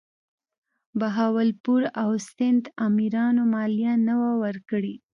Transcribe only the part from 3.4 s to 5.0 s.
مالیات نه وه ورکړي.